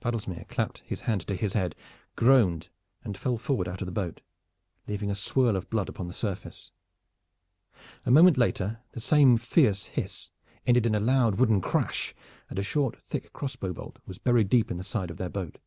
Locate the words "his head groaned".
1.34-2.68